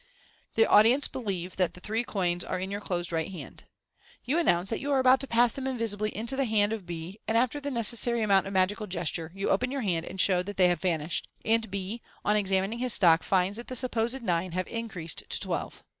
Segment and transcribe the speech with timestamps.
[0.55, 3.65] The audience believe that the three coins are in your closed right hand.
[4.25, 7.19] You announce that you are about to pass them invisibly into the hand of B,
[7.27, 10.41] and after the necessary amount of magical ges ture, you open your hand, and show
[10.41, 14.23] that they have vanished j and B, on examining his stock, finds that the supposed
[14.23, 15.83] nine have increased to twelve.